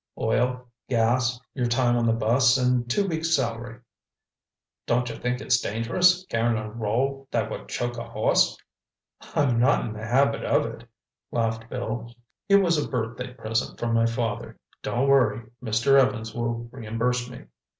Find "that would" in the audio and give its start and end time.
7.29-7.67